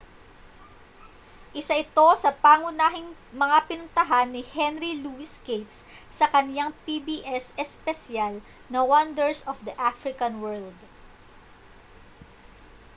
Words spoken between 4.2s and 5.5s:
ni henry louis